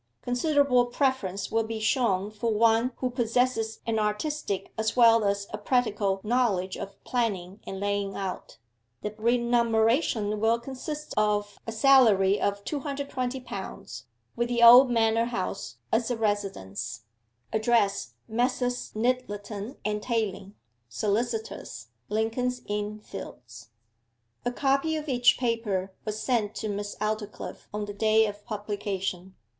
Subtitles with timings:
[0.23, 5.59] Considerable preference will be shown for one who possesses an artistic as well as a
[5.59, 8.57] practical knowledge of planning and laying out.
[9.03, 15.77] The remuneration will consist of a salary of 220 pounds, with the old manor house
[15.91, 17.03] as a residence
[17.53, 18.91] Address Messrs.
[18.95, 20.55] Nyttleton and Tayling,
[20.89, 23.69] solicitors, Lincoln's Inn Fields.'
[24.45, 29.35] A copy of each paper was sent to Miss Aldclyffe on the day of publication.